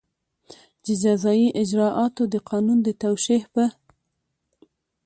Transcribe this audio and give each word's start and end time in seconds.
د 0.83 0.87
جزایي 1.03 1.47
اجراآتو 1.61 2.23
د 2.33 2.35
قانون 2.49 2.77
د 2.83 2.89
توشېح 3.03 3.43
په 3.53 3.63